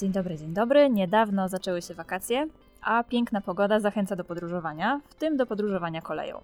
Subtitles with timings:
[0.00, 0.90] Dzień dobry, dzień dobry.
[0.90, 2.48] Niedawno zaczęły się wakacje,
[2.82, 6.40] a piękna pogoda zachęca do podróżowania, w tym do podróżowania koleją.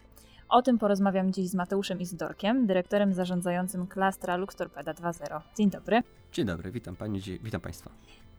[0.48, 5.40] O tym porozmawiam dziś z Mateuszem Izdorkiem, dyrektorem zarządzającym klastra Lux Torpeda 2.0.
[5.56, 6.02] Dzień dobry.
[6.32, 7.90] Dzień dobry, witam Pani, witam Państwa.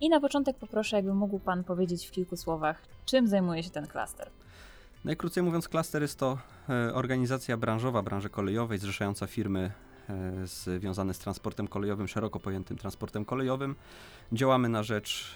[0.01, 3.87] I na początek poproszę, jakby mógł Pan powiedzieć w kilku słowach, czym zajmuje się ten
[3.87, 4.29] klaster.
[5.05, 6.37] Najkrócej mówiąc, klaster jest to
[6.69, 9.71] e, organizacja branżowa branży kolejowej zrzeszająca firmy
[10.45, 13.75] związane z transportem kolejowym, szeroko pojętym transportem kolejowym.
[14.31, 15.35] Działamy na rzecz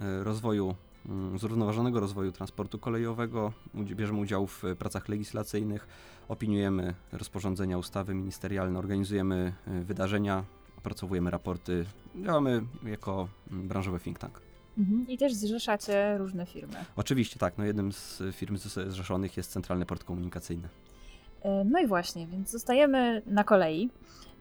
[0.00, 0.74] e, rozwoju,
[1.06, 5.88] mm, zrównoważonego rozwoju transportu kolejowego, bierzemy udział w pracach legislacyjnych,
[6.28, 10.44] opiniujemy rozporządzenia, ustawy ministerialne, organizujemy wydarzenia,
[10.78, 11.84] opracowujemy raporty,
[12.24, 14.40] działamy jako mm, branżowy think tank.
[14.78, 15.08] Mhm.
[15.08, 16.74] I też zrzeszacie różne firmy.
[16.96, 17.58] Oczywiście, tak.
[17.58, 20.68] No jednym z firm zrzeszonych jest Centralny Port Komunikacyjny.
[21.42, 23.90] E, no i właśnie, więc zostajemy na kolei.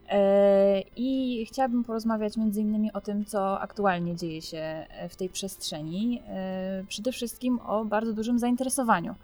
[0.10, 6.22] E, I chciałabym porozmawiać między innymi o tym, co aktualnie dzieje się w tej przestrzeni.
[6.28, 9.16] E, przede wszystkim o bardzo dużym zainteresowaniu,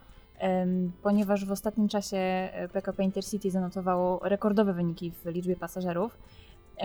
[1.04, 6.18] ponieważ w ostatnim czasie PKP Intercity zanotowało rekordowe wyniki w liczbie pasażerów.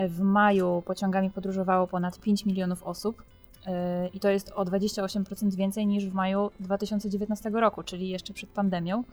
[0.09, 3.23] W maju pociągami podróżowało ponad 5 milionów osób,
[4.13, 9.03] i to jest o 28% więcej niż w maju 2019 roku, czyli jeszcze przed pandemią.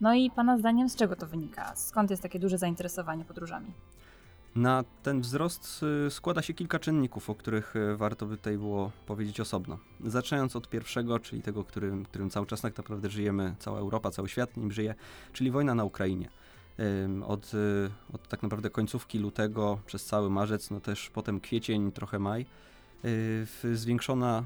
[0.00, 1.76] No i Pana zdaniem z czego to wynika?
[1.76, 3.72] Skąd jest takie duże zainteresowanie podróżami?
[4.56, 8.90] Na ten wzrost y, składa się kilka czynników, o których y, warto by tutaj było
[9.06, 9.78] powiedzieć osobno.
[10.04, 14.28] Zaczynając od pierwszego, czyli tego, którym, którym cały czas tak naprawdę żyjemy, cała Europa, cały
[14.28, 14.94] świat nim żyje,
[15.32, 16.28] czyli wojna na Ukrainie.
[17.26, 22.18] Od, y, od tak naprawdę końcówki lutego przez cały marzec, no też potem kwiecień, trochę
[22.18, 22.46] maj,
[23.74, 24.42] zwiększona,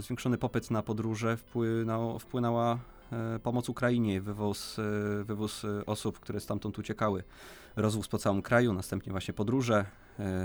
[0.00, 2.78] zwiększony popyt na podróże wpłynął, wpłynęła
[3.42, 7.24] pomoc Ukrainie, wywóz, e, wywóz e, osób, które stamtąd uciekały,
[7.76, 9.84] rozwóz po całym kraju, następnie właśnie podróże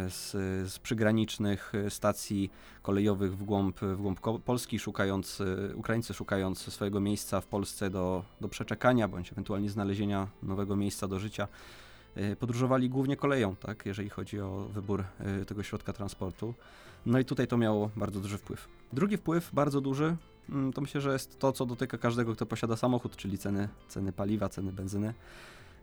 [0.10, 0.32] z,
[0.72, 2.52] z przygranicznych stacji
[2.82, 5.42] kolejowych w głąb, w głąb Polski, szukając,
[5.76, 11.20] Ukraińcy szukając swojego miejsca w Polsce do, do przeczekania, bądź ewentualnie znalezienia nowego miejsca do
[11.20, 11.48] życia.
[12.40, 15.04] Podróżowali głównie koleją, tak, jeżeli chodzi o wybór
[15.48, 16.54] tego środka transportu.
[17.06, 18.68] No i tutaj to miało bardzo duży wpływ.
[18.94, 20.18] Drugi wpływ, bardzo duży,
[20.74, 24.50] to myślę, że jest to, co dotyka każdego, kto posiada samochód, czyli ceny, ceny paliwa,
[24.50, 25.14] ceny benzyny.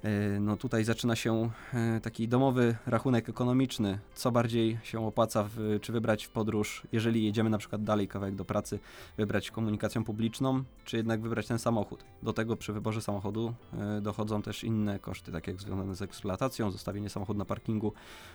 [0.05, 5.79] E, no tutaj zaczyna się e, taki domowy rachunek ekonomiczny, co bardziej się opłaca, w,
[5.81, 8.79] czy wybrać w podróż, jeżeli jedziemy na przykład dalej kawałek do pracy,
[9.17, 12.05] wybrać komunikacją publiczną, czy jednak wybrać ten samochód.
[12.23, 16.71] Do tego przy wyborze samochodu e, dochodzą też inne koszty, takie jak związane z eksploatacją,
[16.71, 17.93] zostawienie samochodu na parkingu.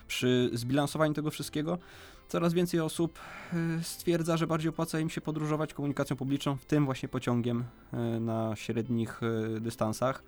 [0.07, 1.77] Przy zbilansowaniu tego wszystkiego
[2.33, 3.19] coraz więcej osób
[3.81, 7.63] stwierdza, że bardziej opłaca im się podróżować komunikacją publiczną, w tym właśnie pociągiem
[8.19, 9.21] na średnich
[9.59, 10.23] dystansach.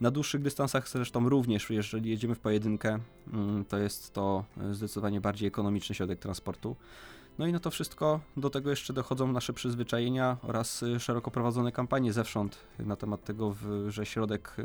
[0.00, 2.98] Na dłuższych dystansach zresztą również, jeżeli jedziemy w pojedynkę,
[3.32, 6.76] mm, to jest to zdecydowanie bardziej ekonomiczny środek transportu.
[7.40, 11.72] No i na to wszystko do tego jeszcze dochodzą nasze przyzwyczajenia oraz y, szeroko prowadzone
[11.72, 13.54] kampanie zewsząd na temat tego,
[13.88, 14.56] że środek,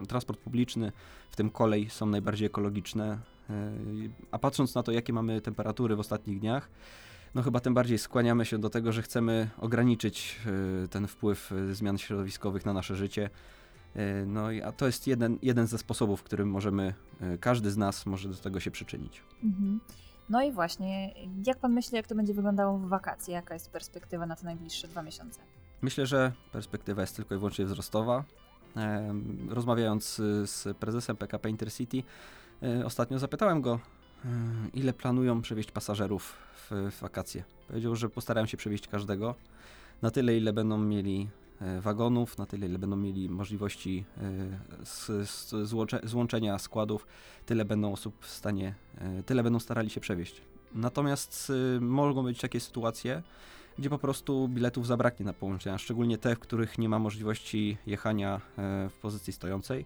[0.00, 0.92] y, transport publiczny,
[1.30, 3.18] w tym kolej, są najbardziej ekologiczne.
[3.50, 6.68] Y, a patrząc na to, jakie mamy temperatury w ostatnich dniach,
[7.34, 10.40] no chyba tym bardziej skłaniamy się do tego, że chcemy ograniczyć
[10.90, 13.30] ten wpływ zmian środowiskowych na nasze życie.
[14.26, 16.94] No i a to jest jeden, jeden ze sposobów, w którym możemy,
[17.40, 19.22] każdy z nas może do tego się przyczynić.
[19.44, 19.80] Mhm.
[20.32, 21.14] No i właśnie,
[21.46, 23.34] jak pan myśli, jak to będzie wyglądało w wakacje?
[23.34, 25.40] Jaka jest perspektywa na te najbliższe dwa miesiące?
[25.82, 28.24] Myślę, że perspektywa jest tylko i wyłącznie wzrostowa.
[29.48, 32.02] Rozmawiając z prezesem PKP Intercity,
[32.84, 33.80] ostatnio zapytałem go,
[34.74, 36.36] ile planują przewieźć pasażerów
[36.70, 37.44] w, wakacje.
[37.68, 39.34] Powiedział, że postarają się przewieźć każdego
[40.02, 41.28] na tyle, ile będą mieli
[41.80, 44.04] wagonów, na tyle ile będą mieli możliwości
[46.02, 47.06] e, złączenia składów,
[47.46, 50.42] tyle będą osób w stanie, e, tyle będą starali się przewieźć.
[50.74, 53.22] Natomiast mogą być takie sytuacje,
[53.78, 58.40] gdzie po prostu biletów zabraknie na połączenia, szczególnie te, w których nie ma możliwości jechania
[58.90, 59.84] w pozycji stojącej,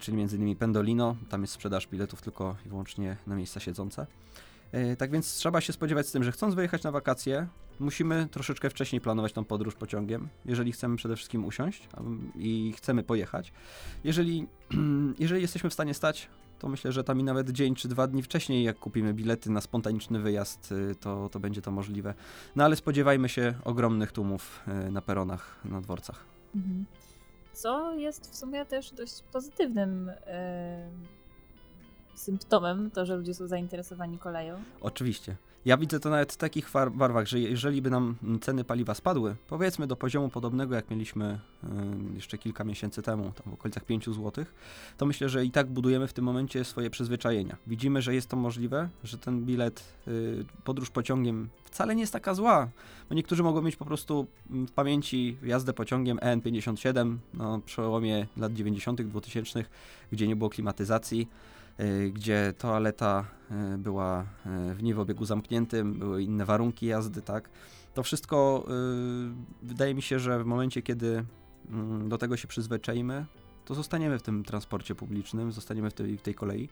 [0.00, 0.56] czyli m.in.
[0.56, 4.06] Pendolino, tam jest sprzedaż biletów tylko i wyłącznie na miejsca siedzące.
[4.72, 7.46] E, tak więc trzeba się spodziewać z tym, że chcąc wyjechać na wakacje,
[7.80, 11.88] musimy troszeczkę wcześniej planować tą podróż pociągiem, jeżeli chcemy przede wszystkim usiąść
[12.36, 13.52] i chcemy pojechać.
[14.04, 14.46] Jeżeli,
[15.18, 16.28] jeżeli jesteśmy w stanie stać,
[16.58, 19.60] to myślę, że tam i nawet dzień czy dwa dni wcześniej, jak kupimy bilety na
[19.60, 22.14] spontaniczny wyjazd, y, to, to będzie to możliwe.
[22.56, 26.24] No ale spodziewajmy się ogromnych tłumów y, na peronach, na dworcach.
[26.54, 26.84] Mhm.
[27.52, 31.16] Co jest w sumie też dość pozytywnym yy
[32.18, 34.62] symptomem to, że ludzie są zainteresowani koleją?
[34.80, 35.36] Oczywiście.
[35.66, 39.86] Ja widzę to nawet w takich barwach, że jeżeli by nam ceny paliwa spadły, powiedzmy
[39.86, 44.44] do poziomu podobnego, jak mieliśmy y, jeszcze kilka miesięcy temu, tam w okolicach 5 zł,
[44.96, 47.56] to myślę, że i tak budujemy w tym momencie swoje przyzwyczajenia.
[47.66, 52.34] Widzimy, że jest to możliwe, że ten bilet, y, podróż pociągiem wcale nie jest taka
[52.34, 52.68] zła,
[53.08, 59.02] bo niektórzy mogą mieć po prostu w pamięci jazdę pociągiem EN57, no, przełomie lat 90.,
[59.02, 59.64] 2000,
[60.12, 61.28] gdzie nie było klimatyzacji
[62.12, 63.24] gdzie toaleta
[63.74, 64.22] y, była
[64.70, 67.50] y, w niewyobiegu zamkniętym, były inne warunki jazdy, tak.
[67.94, 68.66] To wszystko
[69.62, 71.24] wydaje mi się, że w momencie, kiedy
[71.70, 73.26] mm, do tego się przyzwyczajimy,
[73.64, 76.68] to zostaniemy w tym transporcie publicznym, zostaniemy w tej, w tej kolei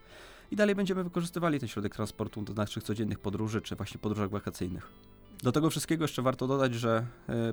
[0.51, 4.91] i dalej będziemy wykorzystywali ten środek transportu do naszych codziennych podróży, czy właśnie podróżach wakacyjnych.
[5.45, 7.05] Do tego wszystkiego jeszcze warto dodać, że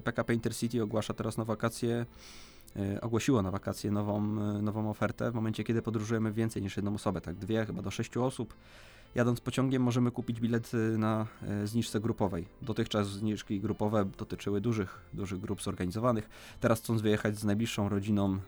[0.04, 2.06] PKP Intercity ogłasza teraz na wakacje
[2.76, 6.94] E, ogłosiło na wakacje nową, e, nową ofertę w momencie, kiedy podróżujemy więcej niż jedną
[6.94, 8.54] osobę, tak dwie, chyba do sześciu osób.
[9.14, 11.26] Jadąc pociągiem możemy kupić bilet e, na
[11.64, 12.46] zniżce grupowej.
[12.62, 16.28] Dotychczas zniżki grupowe dotyczyły dużych, dużych grup zorganizowanych.
[16.60, 18.38] Teraz chcąc wyjechać z najbliższą rodziną,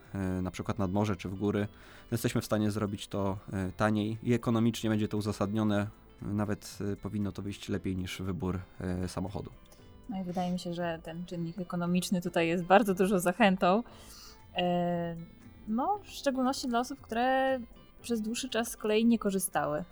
[0.43, 1.69] na przykład nad morze czy w góry,
[2.12, 3.38] jesteśmy w stanie zrobić to
[3.76, 6.04] taniej i ekonomicznie będzie to uzasadnione.
[6.22, 8.58] Nawet powinno to wyjść lepiej niż wybór
[9.06, 9.50] samochodu.
[10.08, 13.82] No i wydaje mi się, że ten czynnik ekonomiczny tutaj jest bardzo dużo zachętą.
[14.56, 15.16] E,
[15.69, 17.61] no, w szczególności dla osób, które
[18.02, 19.84] przez dłuższy czas z kolei nie korzystały.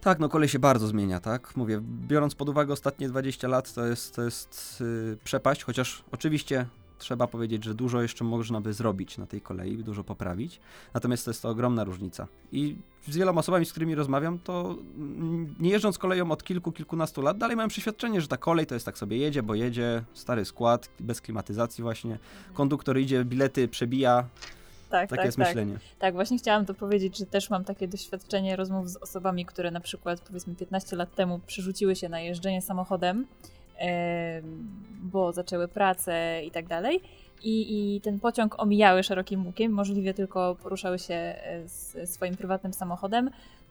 [0.00, 1.56] Tak, no kolej się bardzo zmienia, tak?
[1.56, 6.66] Mówię, biorąc pod uwagę ostatnie 20 lat, to jest, to jest yy, przepaść, chociaż oczywiście
[6.98, 10.60] trzeba powiedzieć, że dużo jeszcze można by zrobić na tej kolei, dużo poprawić.
[10.94, 12.26] Natomiast to jest to ogromna różnica.
[12.52, 12.76] I
[13.08, 14.76] z wieloma osobami, z którymi rozmawiam, to
[15.60, 18.86] nie jeżdżąc koleją od kilku, kilkunastu lat, dalej mają przeświadczenie, że ta kolej to jest
[18.86, 22.18] tak sobie jedzie, bo jedzie, stary skład, bez klimatyzacji właśnie,
[22.54, 24.24] konduktor idzie, bilety przebija,
[24.90, 25.46] tak, takie tak, jest tak.
[25.46, 25.78] myślenie.
[25.98, 29.80] Tak, właśnie chciałam to powiedzieć, że też mam takie doświadczenie rozmów z osobami, które na
[29.80, 33.26] przykład powiedzmy 15 lat temu przerzuciły się na jeżdżenie samochodem
[35.02, 37.00] bo zaczęły pracę i tak dalej.
[37.42, 42.72] I, I ten pociąg omijały szerokim łukiem, możliwie tylko poruszały się e, z swoim prywatnym
[42.72, 43.30] samochodem.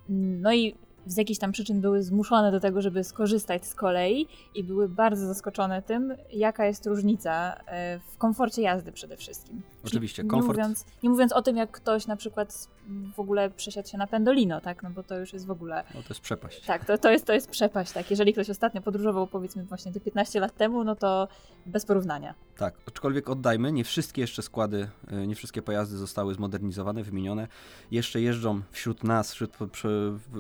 [0.10, 0.76] No i
[1.06, 5.28] z jakichś tam przyczyn były zmuszone do tego, żeby skorzystać z kolei i były bardzo
[5.28, 9.62] zaskoczone tym, jaka jest różnica e, w komforcie jazdy przede wszystkim.
[9.86, 10.58] Oczywiście, nie komfort.
[10.58, 12.68] Mówiąc, nie mówiąc o tym, jak ktoś na przykład
[13.16, 15.84] w ogóle przesiadł się na pendolino, tak, no bo to już jest w ogóle...
[15.96, 16.66] No to jest przepaść.
[16.66, 18.12] Tak, to, to, jest, to jest przepaść, tak.
[18.12, 21.28] Jeżeli ktoś ostatnio podróżował powiedzmy właśnie te 15 lat temu, no to
[21.66, 22.34] bez porównania.
[22.58, 27.48] Tak, aczkolwiek oddajmy, nie wszystkie jeszcze składy, e, nie wszystkie pojazdy zostały zmodernizowane, wymienione.
[27.92, 29.52] Jeszcze jeżdżą wśród nas, wśród,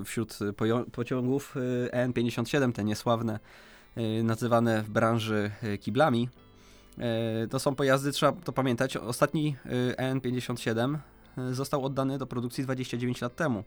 [0.05, 0.39] wśród
[0.91, 3.39] pociągów y, EN57, te niesławne,
[3.97, 6.29] y, nazywane w branży y, kiblami.
[7.49, 8.97] To są pojazdy, trzeba to pamiętać.
[8.97, 9.55] Ostatni
[9.97, 10.97] EN57
[11.51, 13.63] został oddany do produkcji 29 lat temu.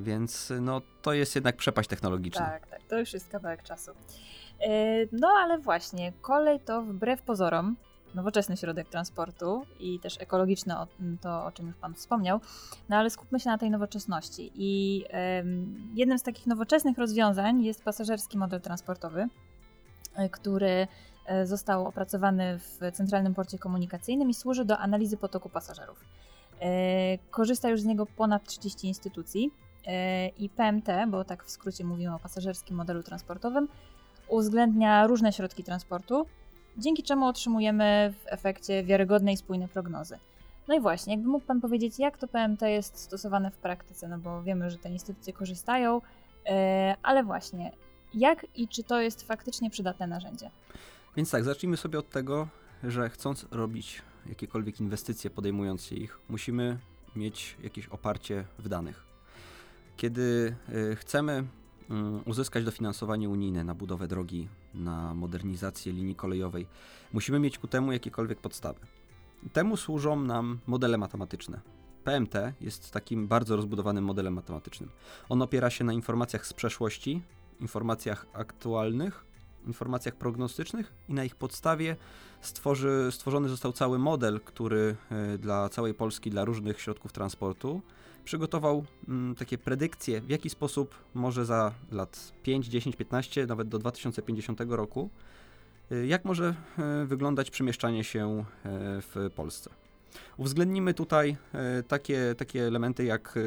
[0.00, 2.46] Więc no, to jest jednak przepaść technologiczna.
[2.46, 3.90] Tak, tak, to już jest kawałek czasu.
[5.12, 7.76] No ale właśnie, kolej to wbrew pozorom
[8.14, 10.74] nowoczesny środek transportu i też ekologiczny,
[11.20, 12.40] to o czym już Pan wspomniał,
[12.88, 14.52] no ale skupmy się na tej nowoczesności.
[14.54, 15.04] I
[15.94, 19.28] jednym z takich nowoczesnych rozwiązań jest pasażerski model transportowy,
[20.14, 20.86] e, który e,
[21.44, 26.04] został opracowany w Centralnym Porcie Komunikacyjnym i służy do analizy potoku pasażerów.
[26.60, 29.50] E, korzysta już z niego ponad 30 instytucji
[30.38, 33.68] i PMT, bo tak w skrócie mówimy o pasażerskim modelu transportowym,
[34.28, 36.26] uwzględnia różne środki transportu,
[36.78, 40.18] dzięki czemu otrzymujemy w efekcie wiarygodne i spójne prognozy.
[40.68, 44.18] No i właśnie, jakby mógł Pan powiedzieć, jak to PMT jest stosowane w praktyce, no
[44.18, 46.00] bo wiemy, że te instytucje korzystają,
[46.46, 47.72] e, ale właśnie,
[48.14, 50.50] jak i czy to jest faktycznie przydatne narzędzie?
[51.16, 52.48] Więc tak, zacznijmy sobie od tego,
[52.84, 56.78] że chcąc robić jakiekolwiek inwestycje, podejmując się ich, musimy
[57.16, 59.04] mieć jakieś oparcie w danych.
[59.96, 60.56] Kiedy
[60.92, 61.44] e, chcemy
[61.90, 66.66] Mm, uzyskać dofinansowanie unijne na budowę drogi, na modernizację linii kolejowej,
[67.12, 68.80] musimy mieć ku temu jakiekolwiek podstawy.
[69.52, 71.60] Temu służą nam modele matematyczne.
[72.04, 74.90] PMT jest takim bardzo rozbudowanym modelem matematycznym.
[75.28, 77.22] On opiera się na informacjach z przeszłości,
[77.60, 79.24] informacjach aktualnych,
[79.66, 81.96] informacjach prognostycznych i na ich podstawie
[82.40, 87.82] stworzy, stworzony został cały model, który e, dla całej Polski, dla różnych środków transportu
[88.24, 93.78] przygotował mm, takie predykcje, w jaki sposób może za lat 5, 10, 15, nawet do
[93.78, 95.10] 2050 roku,
[95.92, 96.54] y, jak może
[97.02, 98.44] y, wyglądać przemieszczanie się
[99.00, 99.83] w Polsce.
[100.36, 101.36] Uwzględnimy tutaj
[101.88, 103.38] takie, takie elementy jak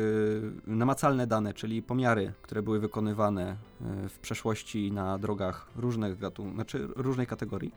[0.68, 3.56] namacalne dane, czyli pomiary, które były wykonywane
[4.10, 7.72] w przeszłości na drogach różnych gatunków, znaczy różnej kategorii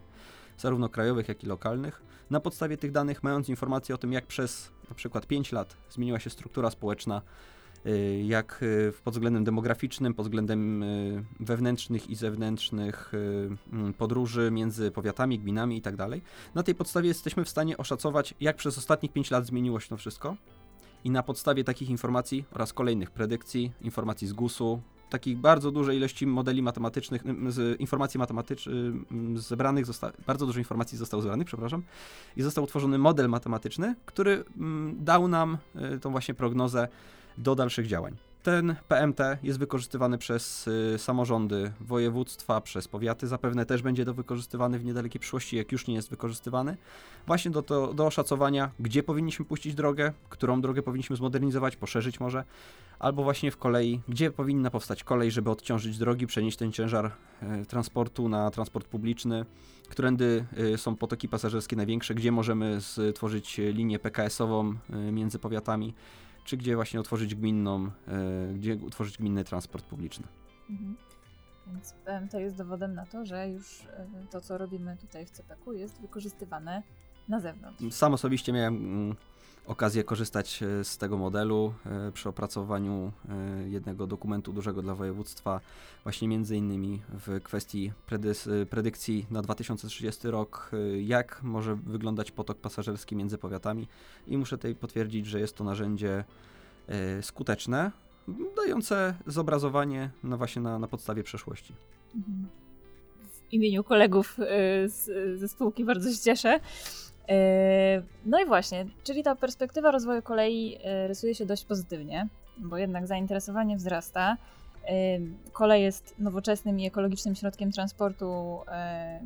[0.58, 2.02] zarówno krajowych, jak i lokalnych.
[2.30, 6.18] Na podstawie tych danych, mając informacje o tym, jak przez na przykład 5 lat zmieniła
[6.18, 7.22] się struktura społeczna
[8.24, 13.12] jak y, pod względem demograficznym, pod względem y, wewnętrznych i zewnętrznych
[13.72, 15.96] mm, podróży między powiatami, gminami itd.
[16.10, 16.20] Tak
[16.54, 19.96] na tej podstawie jesteśmy w stanie oszacować, jak przez ostatnich 5 lat zmieniło się to
[19.96, 20.36] wszystko.
[21.04, 26.26] I na podstawie takich informacji oraz kolejnych predykcji, informacji z GUS-u, takich bardzo dużej ilości
[26.26, 28.94] modeli matematycznych, z informacji matematycznych
[29.34, 31.82] zebranych, zosta- bardzo dużo informacji zostało zebranych, przepraszam,
[32.36, 34.44] i został utworzony model matematyczny, który
[34.92, 35.58] dał nam
[36.00, 36.88] tą właśnie prognozę
[37.42, 38.16] do dalszych działań.
[38.42, 43.26] Ten PMT jest wykorzystywany przez y, samorządy województwa, przez powiaty.
[43.26, 46.76] Zapewne też będzie to wykorzystywany w niedalekiej przyszłości, jak już nie jest wykorzystywany.
[47.26, 52.44] Właśnie do, to, do oszacowania, gdzie powinniśmy puścić drogę, którą drogę powinniśmy zmodernizować, poszerzyć może,
[52.98, 57.12] albo właśnie w kolei, gdzie powinna powstać kolej, żeby odciążyć drogi, przenieść ten ciężar
[57.62, 59.44] y, transportu na transport publiczny,
[59.88, 60.44] którędy
[60.74, 65.94] y, są potoki pasażerskie największe, gdzie możemy stworzyć linię PKS-ową y, między powiatami
[66.44, 70.26] czy gdzie właśnie otworzyć gminną, e, gdzie utworzyć gminny transport publiczny.
[70.70, 70.96] Mhm.
[71.66, 71.94] Więc
[72.30, 76.00] to jest dowodem na to, że już e, to, co robimy tutaj w CPK jest
[76.00, 76.82] wykorzystywane
[77.28, 77.84] na zewnątrz.
[77.90, 79.16] Sam osobiście miałem mm,
[79.70, 81.74] okazję korzystać e, z tego modelu
[82.14, 83.12] przy opracowaniu
[83.68, 85.60] jednego dokumentu dużego dla województwa,
[86.02, 87.92] właśnie między innymi w kwestii
[88.70, 90.70] predykcji na 2030 rok,
[91.02, 93.88] jak może wyglądać potok pasażerski między powiatami
[94.26, 96.24] i muszę tutaj potwierdzić, że jest to narzędzie
[96.90, 97.90] E, skuteczne,
[98.56, 101.74] dające zobrazowanie no właśnie na, na podstawie przeszłości.
[102.14, 102.48] Mhm.
[103.22, 106.60] W imieniu kolegów e, z, ze spółki bardzo się cieszę.
[107.30, 113.06] E, no i właśnie, czyli ta perspektywa rozwoju kolei rysuje się dość pozytywnie, bo jednak
[113.06, 114.36] zainteresowanie wzrasta.
[115.52, 118.58] Kolej jest nowoczesnym i ekologicznym środkiem transportu,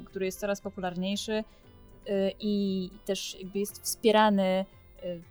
[0.05, 1.45] który jest coraz popularniejszy
[2.41, 4.65] i też jakby jest wspierany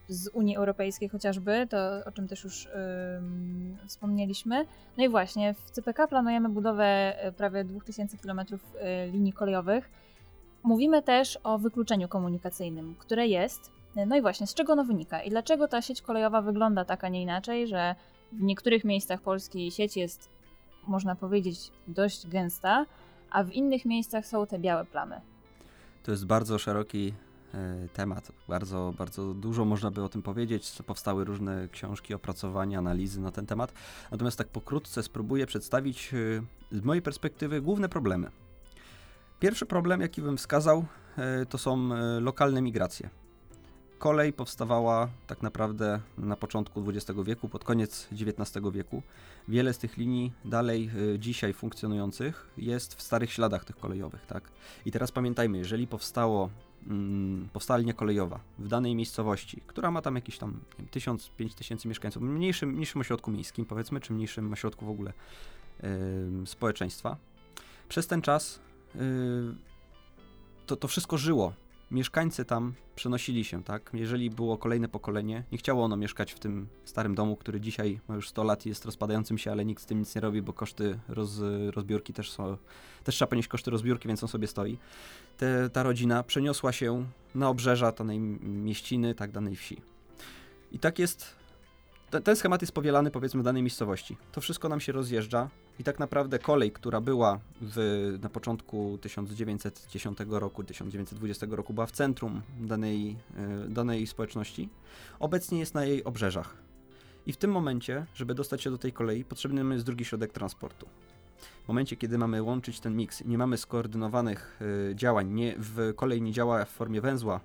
[0.07, 2.67] z Unii Europejskiej chociażby, to o czym też już
[3.87, 4.65] wspomnieliśmy.
[4.97, 8.41] No i właśnie w CPK planujemy budowę prawie 2000 km
[9.11, 9.89] linii kolejowych.
[10.63, 13.71] Mówimy też o wykluczeniu komunikacyjnym, które jest.
[14.07, 17.09] No i właśnie, z czego ono wynika i dlaczego ta sieć kolejowa wygląda tak, a
[17.09, 17.95] nie inaczej, że
[18.31, 20.29] w niektórych miejscach Polski sieć jest,
[20.87, 22.85] można powiedzieć, dość gęsta,
[23.31, 25.21] a w innych miejscach są te białe plamy.
[26.03, 27.13] To jest bardzo szeroki
[27.53, 28.31] E, temat.
[28.47, 30.71] Bardzo, bardzo dużo można by o tym powiedzieć.
[30.85, 33.73] Powstały różne książki, opracowania, analizy na ten temat.
[34.11, 38.31] Natomiast tak pokrótce spróbuję przedstawić e, z mojej perspektywy główne problemy.
[39.43, 40.85] Pierwszy problem, jaki bym wskazał,
[41.17, 43.09] e, to są lokalne migracje.
[43.99, 49.01] Kolej powstawała tak naprawdę na początku XX wieku, pod koniec XIX wieku.
[49.47, 54.25] Wiele z tych linii dalej dzisiaj funkcjonujących jest w starych śladach tych kolejowych.
[54.25, 54.43] Tak?
[54.85, 56.49] I teraz pamiętajmy, jeżeli powstało
[56.87, 60.59] mm, powstała linia kolejowa w danej miejscowości, która ma tam jakieś tam
[60.91, 65.13] 1000-5000 mieszkańców, mniejszym, mniejszym ośrodku miejskim powiedzmy, czy mniejszym ośrodku w ogóle
[65.83, 65.89] yy,
[66.45, 67.17] społeczeństwa.
[67.89, 68.59] Przez ten czas
[70.65, 71.53] to, to wszystko żyło,
[71.91, 73.89] mieszkańcy tam przenosili się, tak?
[73.93, 78.15] Jeżeli było kolejne pokolenie, nie chciało ono mieszkać w tym starym domu, który dzisiaj ma
[78.15, 80.53] już 100 lat i jest rozpadającym się, ale nikt z tym nic nie robi, bo
[80.53, 82.57] koszty roz, rozbiórki też są,
[83.03, 84.77] też trzeba ponieść koszty rozbiórki, więc on sobie stoi.
[85.37, 89.81] Te, ta rodzina przeniosła się na obrzeża danej mieściny, tak, danej wsi.
[90.71, 91.35] I tak jest,
[92.09, 94.17] ten, ten schemat jest powielany powiedzmy w danej miejscowości.
[94.31, 100.17] To wszystko nam się rozjeżdża, i tak naprawdę kolej, która była w, na początku 1910
[100.29, 104.69] roku, 1920 roku, była w centrum danej, e, danej społeczności,
[105.19, 106.55] obecnie jest na jej obrzeżach.
[107.25, 110.87] I w tym momencie, żeby dostać się do tej kolei, potrzebny jest drugi środek transportu.
[111.65, 114.61] W momencie, kiedy mamy łączyć ten miks i nie mamy skoordynowanych
[114.91, 117.39] y, działań, nie, w kolej nie działa w formie węzła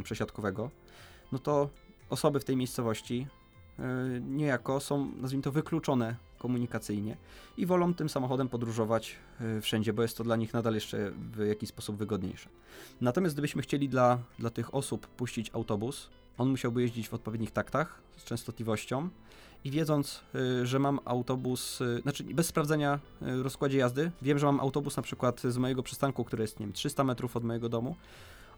[0.00, 0.70] y, przesiadkowego,
[1.32, 1.70] no to
[2.10, 3.26] osoby w tej miejscowości
[4.20, 7.16] niejako są, nazwijmy to, wykluczone komunikacyjnie
[7.56, 11.46] i wolą tym samochodem podróżować y, wszędzie, bo jest to dla nich nadal jeszcze w
[11.46, 12.48] jakiś sposób wygodniejsze.
[13.00, 18.00] Natomiast gdybyśmy chcieli dla, dla tych osób puścić autobus, on musiałby jeździć w odpowiednich taktach
[18.16, 19.08] z częstotliwością
[19.64, 20.20] i wiedząc,
[20.62, 25.40] y, że mam autobus, znaczy bez sprawdzenia rozkładzie jazdy, wiem, że mam autobus na przykład
[25.40, 27.96] z mojego przystanku, który jest, nie wiem, 300 metrów od mojego domu,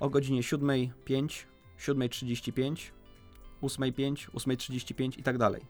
[0.01, 1.45] o godzinie 7.05,
[1.79, 2.91] 7.35,
[3.63, 5.63] 8.05, 8.35 i tak dalej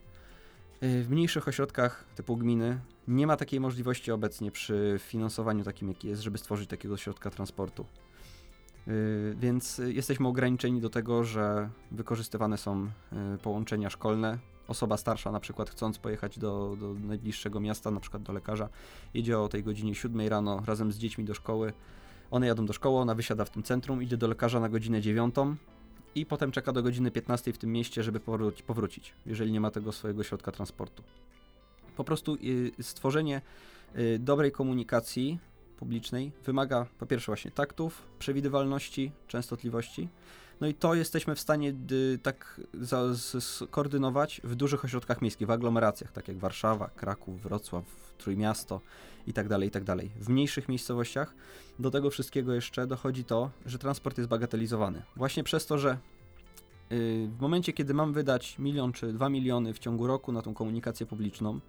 [0.81, 6.21] w mniejszych ośrodkach typu gminy nie ma takiej możliwości obecnie przy finansowaniu takim, jaki jest,
[6.21, 7.85] żeby stworzyć takiego środka transportu.
[8.87, 12.85] Y, więc jesteśmy ograniczeni do tego, że wykorzystywane są
[13.35, 14.37] y, połączenia szkolne.
[14.67, 18.69] Osoba starsza, na przykład chcąc pojechać do, do najbliższego miasta, na przykład do lekarza,
[19.13, 21.73] jedzie o tej godzinie 7 rano razem z dziećmi do szkoły.
[22.31, 25.35] One jadą do szkoły, ona wysiada w tym centrum, idzie do lekarza na godzinę 9
[26.15, 28.19] i potem czeka do godziny 15 w tym mieście, żeby
[28.65, 31.03] powrócić, jeżeli nie ma tego swojego środka transportu.
[31.97, 32.37] Po prostu
[32.79, 33.41] y, stworzenie
[33.95, 35.39] y, dobrej komunikacji
[35.77, 40.07] publicznej wymaga po pierwsze właśnie taktów, przewidywalności, częstotliwości.
[40.61, 41.73] No i to jesteśmy w stanie
[42.23, 42.61] tak
[43.39, 47.83] skoordynować w dużych ośrodkach miejskich, w aglomeracjach, tak jak Warszawa, Kraków, Wrocław,
[48.17, 48.81] Trójmiasto
[49.27, 49.95] itd., tak itd.
[49.95, 51.35] Tak w mniejszych miejscowościach
[51.79, 55.01] do tego wszystkiego jeszcze dochodzi to, że transport jest bagatelizowany.
[55.15, 55.97] Właśnie przez to, że
[56.91, 60.53] y, w momencie, kiedy mam wydać milion czy dwa miliony w ciągu roku na tą
[60.53, 61.59] komunikację publiczną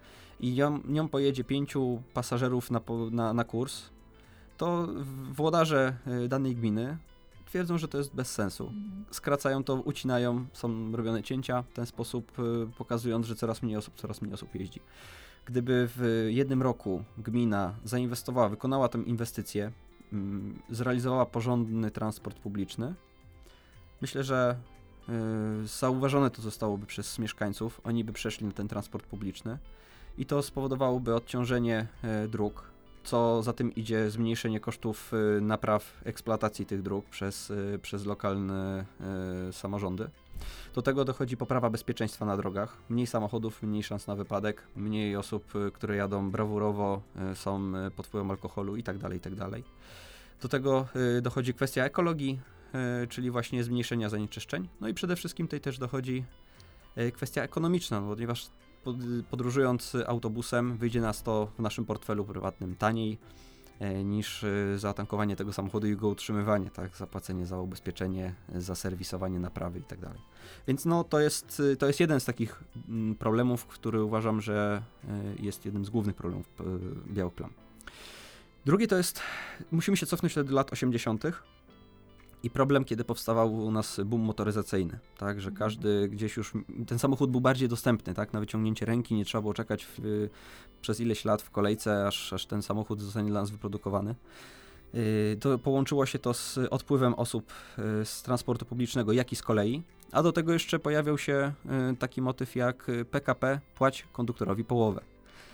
[0.41, 2.81] i nią, nią pojedzie pięciu pasażerów na,
[3.11, 3.83] na, na kurs,
[4.57, 4.89] to
[5.33, 6.97] włodarze y, danej gminy
[7.53, 8.65] twierdzą, że to jest bez sensu.
[8.65, 9.05] Mhm.
[9.11, 12.43] Skracają to, ucinają, są robione cięcia w ten sposób, y,
[12.79, 14.81] pokazując, że coraz mniej osób, coraz mniej osób jeździ.
[15.45, 19.73] Gdyby w jednym roku gmina zainwestowała, wykonała tę inwestycję,
[20.13, 22.95] mm, zrealizowała porządny transport publiczny,
[24.01, 24.57] myślę, że
[25.63, 29.59] y, zauważone to zostałoby przez mieszkańców, oni by przeszli na ten transport publiczny
[30.19, 31.87] i to spowodowałoby odciążenie
[32.25, 32.72] y, dróg,
[33.05, 38.85] co za tym idzie zmniejszenie kosztów y, napraw eksploatacji tych dróg przez, y, przez lokalne
[39.49, 40.11] y, samorządy.
[40.75, 42.77] Do tego dochodzi poprawa bezpieczeństwa na drogach.
[42.89, 47.03] Mniej samochodów, mniej szans na wypadek, mniej osób, które jadą brawurowo,
[47.35, 48.99] są pod wpływem alkoholu itd.
[48.99, 49.37] Tak itd.
[49.51, 49.63] Tak
[50.43, 50.87] Do tego
[51.23, 52.41] dochodzi kwestia ekologii,
[53.09, 54.69] czyli właśnie zmniejszenia zanieczyszczeń.
[54.81, 56.25] No i przede wszystkim tutaj też dochodzi
[57.13, 58.47] kwestia ekonomiczna, ponieważ
[59.31, 63.19] podróżując autobusem wyjdzie nas to w naszym portfelu prywatnym taniej
[63.81, 69.39] e, niż e, zatankowanie tego samochodu i go utrzymywanie, tak, zapłacenie za ubezpieczenie, za serwisowanie,
[69.39, 70.21] naprawy i tak dalej.
[70.67, 75.43] Więc no, to jest, to jest jeden z takich mm, problemów, który uważam, że e,
[75.43, 76.47] jest jednym z głównych problemów
[77.11, 77.51] białych plam.
[78.65, 79.21] Drugi to jest,
[79.73, 81.25] musimy się cofnąć do lat 80.,
[82.43, 86.53] i problem, kiedy powstawał u nas boom motoryzacyjny, tak, że każdy gdzieś już,
[86.87, 90.29] ten samochód był bardziej dostępny, tak, na wyciągnięcie ręki, nie trzeba było czekać w,
[90.81, 94.15] przez ileś lat w kolejce, aż, aż ten samochód zostanie dla nas wyprodukowany.
[94.95, 99.43] Yy, to połączyło się to z odpływem osób yy, z transportu publicznego, jak i z
[99.43, 99.83] kolei,
[100.13, 105.01] a do tego jeszcze pojawiał się yy, taki motyw jak PKP, płać konduktorowi połowę.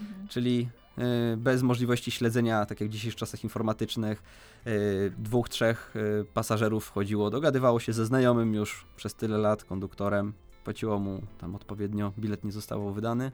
[0.00, 0.28] Mhm.
[0.28, 0.87] Czyli Y,
[1.36, 4.22] bez możliwości śledzenia, tak jak w dzisiejszych czasach informatycznych,
[4.66, 10.32] y, dwóch, trzech y, pasażerów wchodziło, dogadywało się ze znajomym już przez tyle lat, konduktorem,
[10.64, 13.32] płaciło mu tam odpowiednio, bilet nie został wydany.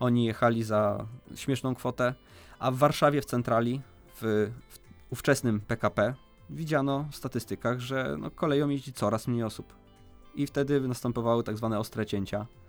[0.00, 2.14] Oni jechali za śmieszną kwotę,
[2.58, 3.80] a w Warszawie w centrali,
[4.20, 4.78] w, w
[5.10, 6.14] ówczesnym PKP,
[6.50, 9.74] widziano w statystykach, że no, koleją jeździ coraz mniej osób.
[10.34, 12.65] I wtedy następowały tak zwane ostre cięcia Y,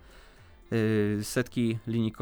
[1.22, 2.12] setki linii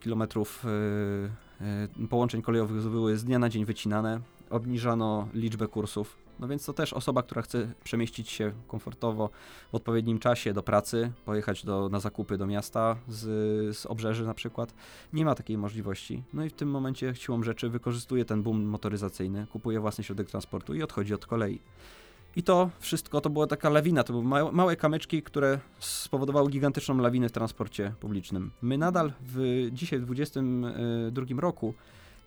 [0.00, 4.20] kilometrów y, y, połączeń kolejowych były z dnia na dzień wycinane,
[4.50, 6.16] obniżano liczbę kursów.
[6.40, 9.30] No więc to też osoba, która chce przemieścić się komfortowo
[9.72, 14.34] w odpowiednim czasie do pracy, pojechać do, na zakupy do miasta z, z obrzeży na
[14.34, 14.74] przykład,
[15.12, 16.22] nie ma takiej możliwości.
[16.32, 20.74] No i w tym momencie siłą rzeczy wykorzystuje ten boom motoryzacyjny, kupuje własny środek transportu
[20.74, 21.60] i odchodzi od kolei.
[22.36, 27.28] I to wszystko to była taka lawina, to były małe, kamyczki, które spowodowały gigantyczną lawinę
[27.28, 28.50] w transporcie publicznym.
[28.62, 31.74] My nadal w, dzisiaj w 2022 roku,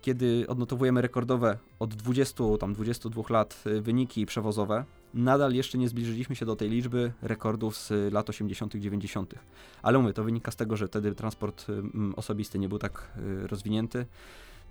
[0.02, 6.36] kiedy odnotowujemy rekordowe od 20, tam 22 lat y, wyniki przewozowe, nadal jeszcze nie zbliżyliśmy
[6.36, 9.34] się do tej liczby rekordów z lat 80., 90.
[9.82, 11.82] Ale mówię, to wynika z tego, że wtedy transport y,
[12.16, 13.12] osobisty nie był tak
[13.44, 14.06] y, rozwinięty.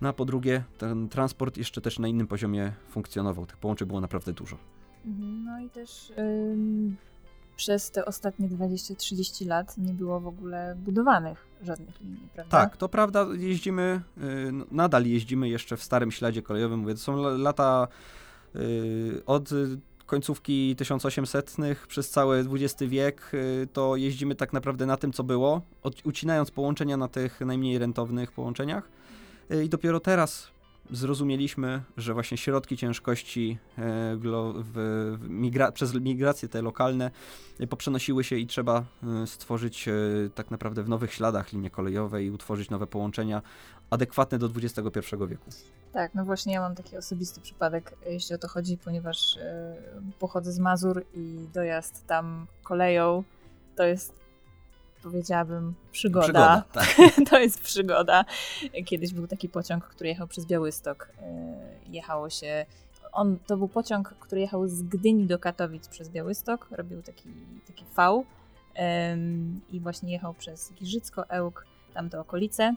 [0.00, 3.46] No a po drugie, ten transport jeszcze też na innym poziomie funkcjonował.
[3.46, 4.79] Tych połączeń było naprawdę dużo.
[5.06, 6.96] Mhm, no i też ym,
[7.56, 12.50] przez te ostatnie 20-30 lat nie było w ogóle budowanych żadnych linii, prawda?
[12.50, 17.16] Tak, to prawda, jeździmy, y, nadal jeździmy jeszcze w starym śladzie kolejowym, mówię, to są
[17.38, 17.88] lata
[18.56, 19.50] y, od
[20.06, 21.56] końcówki 1800
[21.88, 25.62] przez cały XX wiek, y, to jeździmy tak naprawdę na tym, co było,
[26.04, 28.88] ucinając połączenia na tych najmniej rentownych połączeniach.
[29.64, 30.50] I dopiero teraz
[30.92, 33.82] zrozumieliśmy, że właśnie środki ciężkości e,
[34.62, 37.10] w, migra przez migracje te lokalne
[37.60, 38.84] e, poprzenosiły się i trzeba
[39.22, 39.88] e, stworzyć
[40.34, 43.42] tak naprawdę w nowych śladach linie kolejowe i utworzyć nowe połączenia
[43.90, 45.50] adekwatne do XXI wieku.
[45.92, 49.38] Tak, no właśnie ja mam taki osobisty przypadek, jeśli o to chodzi, ponieważ
[50.18, 53.24] pochodzę z Mazur i dojazd tam koleją
[53.76, 54.20] to jest
[55.02, 56.24] powiedziałabym, przygoda.
[56.26, 57.28] przygoda tak.
[57.30, 58.24] to jest przygoda.
[58.86, 61.08] Kiedyś był taki pociąg, który jechał przez Białystok.
[61.22, 61.56] E,
[61.88, 62.66] jechało się.
[63.12, 66.68] On, to był pociąg, który jechał z Gdyni do Katowic przez Białystok.
[66.70, 67.28] Robił taki,
[67.66, 68.22] taki V.
[69.70, 72.74] I właśnie jechał przez Giżycko, Ełk, tamte okolice.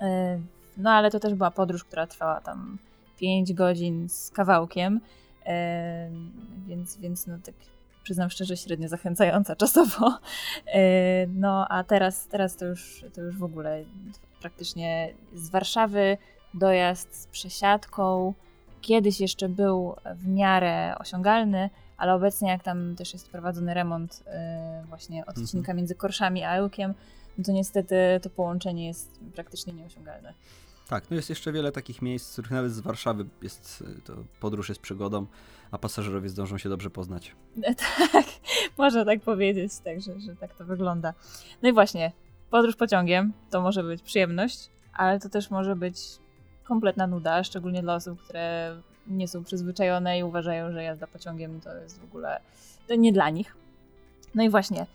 [0.00, 0.40] E,
[0.76, 2.78] no ale to też była podróż, która trwała tam
[3.18, 5.00] 5 godzin z kawałkiem.
[6.66, 7.54] Więc, więc no tak
[8.08, 10.18] przyznam szczerze, średnio zachęcająca czasowo.
[11.34, 13.84] No a teraz, teraz to, już, to już w ogóle
[14.40, 16.18] praktycznie z Warszawy
[16.54, 18.34] dojazd z przesiadką.
[18.80, 24.24] Kiedyś jeszcze był w miarę osiągalny, ale obecnie jak tam też jest prowadzony remont
[24.88, 25.76] właśnie odcinka mhm.
[25.76, 26.94] między Korszami a Ełkiem,
[27.38, 30.34] no to niestety to połączenie jest praktycznie nieosiągalne.
[30.88, 34.68] Tak, no jest jeszcze wiele takich miejsc, w których nawet z Warszawy jest, to podróż
[34.68, 35.26] jest przygodą,
[35.70, 37.36] a pasażerowie zdążą się dobrze poznać.
[38.12, 38.26] Tak,
[38.78, 41.14] można tak powiedzieć, także, że tak to wygląda.
[41.62, 42.12] No i właśnie,
[42.50, 45.98] podróż pociągiem to może być przyjemność, ale to też może być
[46.64, 51.76] kompletna nuda, szczególnie dla osób, które nie są przyzwyczajone i uważają, że jazda pociągiem to
[51.76, 52.40] jest w ogóle
[52.86, 53.56] to nie dla nich.
[54.34, 54.86] No i właśnie,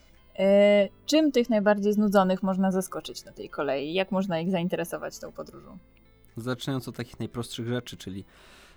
[1.05, 3.93] czym tych najbardziej znudzonych można zaskoczyć na tej kolei?
[3.93, 5.77] Jak można ich zainteresować tą podróżą?
[6.37, 8.25] Zaczynając od takich najprostszych rzeczy, czyli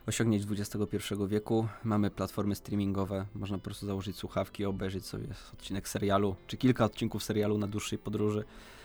[0.06, 0.96] osiągnięć XXI
[1.28, 1.68] wieku.
[1.84, 7.24] Mamy platformy streamingowe, można po prostu założyć słuchawki, obejrzeć sobie odcinek serialu, czy kilka odcinków
[7.24, 8.44] serialu na dłuższej podróży,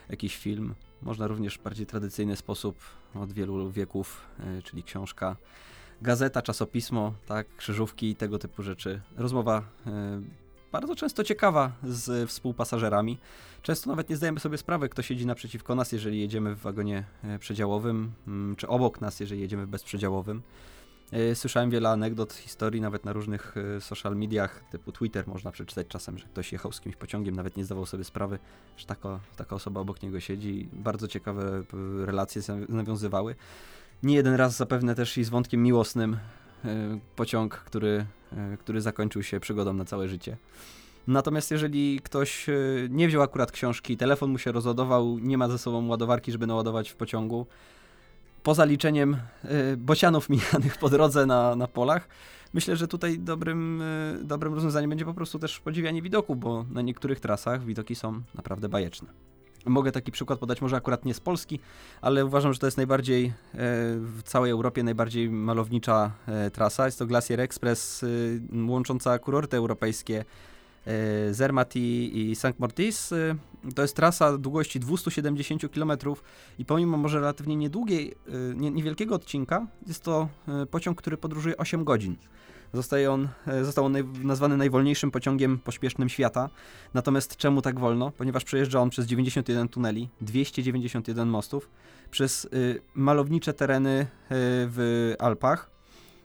[0.10, 0.76] jakiś film.
[1.02, 2.76] Można również w bardziej tradycyjny sposób
[3.16, 5.36] od wielu wieków, yy, czyli książka,
[6.02, 9.02] gazeta, czasopismo, tak, krzyżówki i tego typu rzeczy.
[9.18, 9.92] Rozmowa yy,
[10.72, 13.18] bardzo często ciekawa z współpasażerami.
[13.62, 17.40] Często nawet nie zdajemy sobie sprawy, kto siedzi naprzeciwko nas, jeżeli jedziemy w wagonie e,
[17.40, 20.42] przedziałowym, mm, czy obok nas, jeżeli jedziemy w bezprzedziałowym.
[21.12, 25.88] E, słyszałem wiele anegdot, historii, nawet na różnych e, social mediach, typu Twitter można przeczytać
[25.88, 28.40] czasem, że ktoś jechał z kimś pociągiem, nawet nie zdawał sobie sprawy,
[28.78, 30.70] że taka, taka osoba obok niego siedzi.
[30.74, 31.64] Bardzo ciekawe
[32.06, 33.36] relacje nawiązywały.
[34.04, 36.18] Nie jeden raz zapewne też i z wątkiem miłosnym
[37.16, 38.06] pociąg, który
[38.38, 40.38] E, który zakończył się przygodą na całe życie.
[41.08, 42.54] Natomiast jeżeli ktoś e,
[42.90, 46.90] nie wziął akurat książki, telefon mu się rozładował, nie ma ze sobą ładowarki, żeby naładować
[46.90, 47.46] w pociągu,
[48.44, 52.08] poza liczeniem e, bocianów mijanych po drodze na, na polach,
[52.54, 53.84] myślę, że tutaj dobrym,
[54.24, 58.70] dobrym rozwiązaniem będzie po prostu też podziwianie widoku, bo na niektórych trasach widoki są naprawdę
[58.70, 59.10] bajeczne.
[59.66, 61.60] Mogę taki przykład podać, może akurat nie z Polski,
[62.02, 63.32] ale uważam, że to jest najbardziej e,
[63.98, 66.86] w całej Europie najbardziej malownicza e, trasa.
[66.86, 68.08] Jest to Glacier Express e,
[68.68, 70.26] łącząca kurorty europejskie
[71.32, 72.60] Zermatt i St.
[72.60, 73.14] Mortis.
[73.76, 75.92] To jest trasa długości 270 km
[76.60, 78.16] i pomimo może relatywnie niedługiej,
[78.54, 80.28] niewielkiego odcinka, jest to
[80.72, 82.16] pociąg, który podróżuje 8 godzin.
[82.74, 86.50] Zostaje on, e, został on nazwany najwolniejszym pociągiem pośpiesznym świata.
[86.94, 88.12] Natomiast czemu tak wolno?
[88.12, 91.70] Ponieważ przejeżdża on przez 91 tuneli, 291 mostów,
[92.12, 95.72] przez y, malownicze tereny y, w Alpach.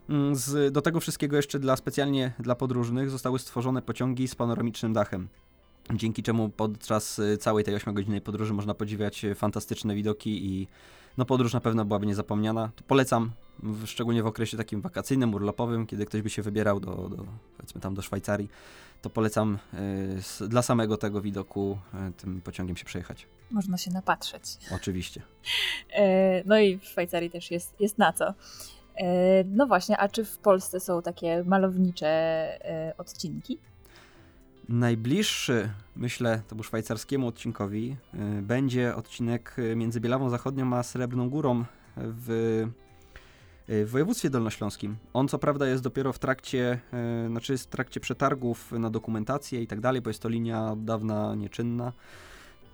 [0.09, 4.92] Mm, z, do tego wszystkiego jeszcze dla specjalnie dla podróżnych zostały stworzone pociągi z panoramicznym
[4.92, 5.28] dachem.
[5.94, 10.68] Dzięki czemu podczas y, całej tej 8-godzinnej podróży można podziwiać fantastyczne widoki i
[11.18, 12.70] no podróż na pewno byłaby niezapomniana.
[12.76, 13.31] To polecam,
[13.85, 17.24] szczególnie w okresie takim wakacyjnym, urlopowym, kiedy ktoś by się wybierał do, do
[17.57, 18.48] powiedzmy tam do Szwajcarii,
[19.02, 19.59] to polecam
[20.40, 23.26] y, dla samego tego widoku y, tym pociągiem się przejechać.
[23.50, 24.42] Można się napatrzeć.
[24.74, 25.22] Oczywiście.
[25.92, 28.35] E, no i w Szwajcarii też jest, jest na co.
[28.96, 33.59] E, no właśnie, a czy w Polsce są takie malownicze e, odcinki?
[34.68, 37.96] Najbliższy, myślę, to był szwajcarskiemu odcinkowi,
[38.38, 41.64] y, będzie odcinek y, między Bielawą Zachodnią a Srebrną Górą
[41.96, 42.31] w,
[43.68, 44.96] y, w województwie dolnośląskim.
[45.12, 46.81] On co prawda jest dopiero w trakcie,
[47.29, 50.85] znaczy jest w trakcie przetargów na dokumentację i tak dalej, bo jest to linia od
[50.85, 51.92] dawna nieczynna.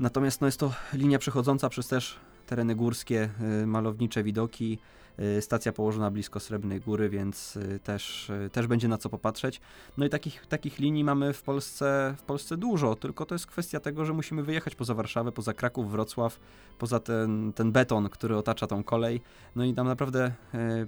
[0.00, 2.20] Natomiast no, jest to linia przechodząca przez też
[2.53, 3.29] tereny górskie,
[3.67, 4.79] malownicze widoki,
[5.19, 9.61] Y, stacja położona blisko Srebrnej Góry, więc y, też, y, też będzie na co popatrzeć.
[9.99, 13.81] No i takich, takich linii mamy w Polsce, w Polsce dużo, tylko to jest kwestia
[13.81, 16.41] tego, że musimy wyjechać poza Warszawę, poza Kraków, Wrocław,
[16.79, 19.21] poza ten, ten beton, który otacza tą kolej.
[19.57, 20.33] No i tam naprawdę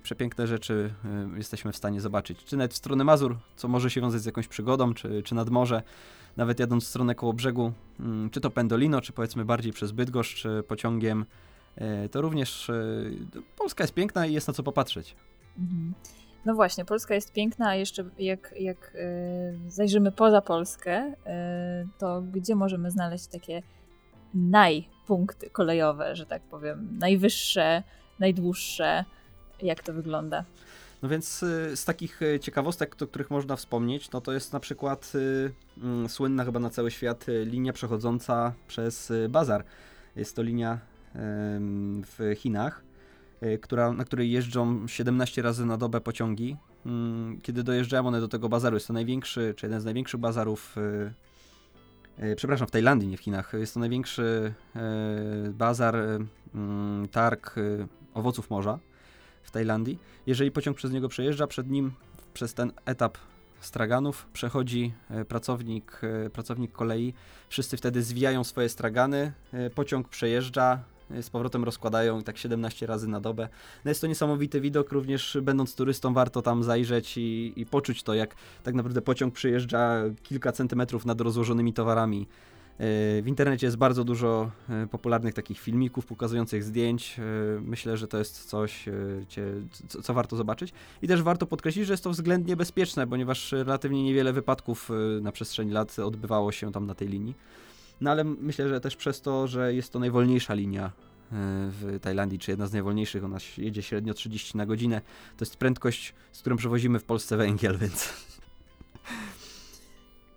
[0.03, 0.95] przepiękne rzeczy
[1.37, 2.45] jesteśmy w stanie zobaczyć.
[2.45, 5.51] Czy nawet w stronę Mazur, co może się wiązać z jakąś przygodą, czy, czy nad
[5.51, 5.83] morze
[6.37, 10.47] nawet jadąc w stronę koło brzegu, mm, czy to Pendolino, czy powiedzmy bardziej przez Bydgoszcz
[10.69, 11.27] pociągiem, E,
[12.11, 12.75] to również e,
[13.57, 15.17] Polska jest piękna i jest na co popatrzeć.
[15.59, 15.95] Mhm.
[16.45, 21.15] No właśnie, Polska jest piękna, a jeszcze jak, jak e, zajrzymy poza Polskę,
[21.99, 23.63] to gdzie możemy znaleźć takie
[24.35, 27.83] najpunkty kolejowe, że tak powiem, najwyższe,
[28.19, 29.05] najdłuższe,
[29.63, 30.45] jak to wygląda?
[31.03, 31.39] No więc
[31.75, 35.13] z takich ciekawostek, o których można wspomnieć, no to jest na przykład
[36.09, 39.65] słynna chyba na cały świat linia przechodząca przez bazar.
[40.17, 40.79] Jest to linia
[41.15, 42.85] w Chinach,
[43.41, 46.57] e, która, na której jeżdżą 17 razy na dobę pociągi.
[46.87, 50.77] Mm, kiedy dojeżdżają one do tego bazaru, jest to największy, czy jeden z największych bazarów,
[50.79, 51.13] e,
[52.19, 54.55] e, przepraszam, w Tajlandii, nie w Chinach, jest to największy
[55.51, 55.97] bazar,
[56.55, 57.55] mm, targ
[58.15, 58.79] owoców morza
[59.43, 59.99] w Tajlandii.
[60.27, 61.93] Jeżeli pociąg przez niego przejeżdża, przed nim
[62.35, 63.19] przez ten etap
[63.61, 64.93] straganów, przechodzi
[65.29, 66.01] pracownik,
[66.33, 67.15] pracownik kolei,
[67.49, 69.33] wszyscy wtedy zwijają swoje stragany,
[69.75, 70.85] pociąg przejeżdża,
[71.23, 73.49] z powrotem rozkładają i tak 17 razy na dobę.
[73.85, 78.15] No jest to niesamowity widok, również będąc turystą warto tam zajrzeć i, i poczuć to,
[78.15, 82.27] jak tak naprawdę pociąg przyjeżdża kilka centymetrów nad rozłożonymi towarami.
[82.79, 87.17] E, w internecie jest bardzo dużo e, popularnych takich filmików pokazujących zdjęć.
[87.61, 88.85] Myślę, że to jest coś,
[90.03, 90.73] co warto zobaczyć.
[91.03, 94.91] I też warto podkreślić, że jest to względnie bezpieczne, ponieważ relatywnie niewiele wypadków
[95.21, 97.35] na przestrzeni lat odbywało się tam na tej linii.
[98.01, 100.93] No ale myślę, że też przez to, że jest to najwolniejsza linia
[101.71, 105.01] w Tajlandii, czy jedna z najwolniejszych, ona jedzie średnio 30 na godzinę.
[105.37, 108.13] To jest prędkość, z którą przewozimy w Polsce węgiel, więc.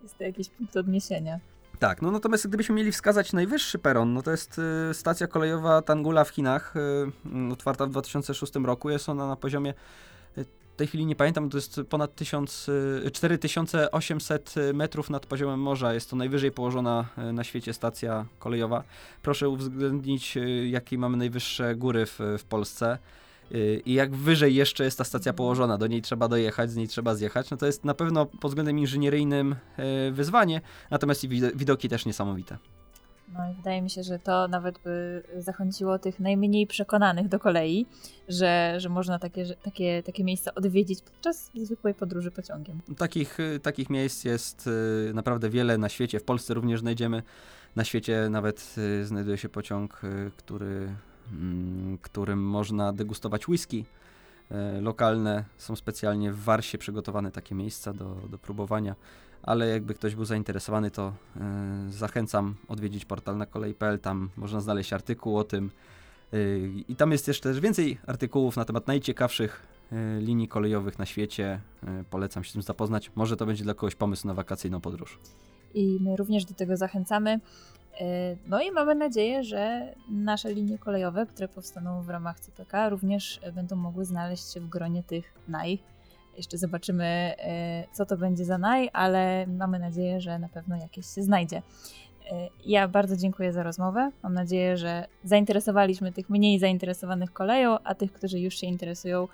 [0.03, 1.39] Jest to jakiś punkt odniesienia.
[1.79, 6.23] Tak, no natomiast gdybyśmy mieli wskazać najwyższy peron, no to jest y, stacja kolejowa Tangula
[6.23, 6.73] w Chinach,
[7.49, 8.89] y, otwarta w 2006 roku.
[8.89, 9.73] Jest ona na poziomie,
[10.77, 12.69] tej chwili nie pamiętam, to jest ponad 1000,
[13.13, 15.93] 4800 metrów nad poziomem morza.
[15.93, 18.83] Jest to najwyżej położona na świecie stacja kolejowa.
[19.21, 20.37] Proszę uwzględnić,
[20.69, 22.97] jakie mamy najwyższe góry w, w Polsce.
[23.85, 27.15] I jak wyżej jeszcze jest ta stacja położona, do niej trzeba dojechać, z niej trzeba
[27.15, 29.55] zjechać, no to jest na pewno pod względem inżynieryjnym
[30.11, 30.61] wyzwanie,
[30.91, 32.57] natomiast i widoki też niesamowite.
[33.33, 37.85] No i wydaje mi się, że to nawet by zachęciło tych najmniej przekonanych do kolei,
[38.27, 42.81] że, że można takie, takie, takie miejsca odwiedzić podczas zwykłej podróży pociągiem.
[42.97, 44.69] Takich, e, takich miejsc jest
[45.09, 46.19] e, naprawdę wiele na świecie.
[46.19, 47.23] W Polsce również znajdziemy.
[47.75, 50.01] Na świecie nawet znajduje się pociąg,
[50.37, 50.89] który
[51.33, 53.85] Mm, którym można degustować whisky.
[54.81, 58.95] Lokalne są specjalnie w Warsie przygotowane takie miejsca do, do próbowania,
[59.43, 61.41] ale jakby ktoś był zainteresowany, to e,
[61.89, 65.71] zachęcam odwiedzić portal na kolej.pl, tam można znaleźć artykuł o tym.
[66.33, 66.37] E,
[66.87, 69.77] I tam jest jeszcze więcej artykułów na temat najciekawszych
[70.19, 71.59] linii kolejowych na świecie.
[72.09, 73.11] Polecam się z tym zapoznać.
[73.15, 75.19] Może to będzie dla kogoś pomysł na wakacyjną podróż.
[75.73, 77.39] I my również do tego zachęcamy.
[77.99, 83.39] E, no i mamy nadzieję, że nasze linie kolejowe, które powstaną w ramach CPK, również
[83.53, 85.79] będą mogły znaleźć się w gronie tych naj.
[86.37, 87.05] Jeszcze zobaczymy,
[87.37, 91.57] e, co to będzie za naj, ale mamy nadzieję, że na pewno jakieś się znajdzie.
[92.31, 94.11] E, ja bardzo dziękuję za rozmowę.
[94.23, 99.27] Mam nadzieję, że zainteresowaliśmy tych mniej zainteresowanych koleją, a tych, którzy już się interesują,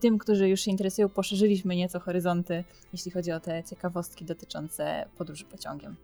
[0.00, 5.44] tym, którzy już się interesują, poszerzyliśmy nieco horyzonty, jeśli chodzi o te ciekawostki dotyczące podróży
[5.44, 5.96] pociągiem.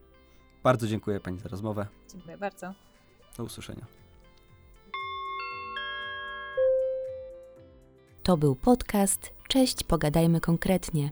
[0.63, 1.87] Bardzo dziękuję Pani za rozmowę.
[2.13, 2.75] Dziękuję bardzo.
[3.37, 3.87] Do usłyszenia.
[8.23, 11.11] To był podcast Cześć, pogadajmy konkretnie.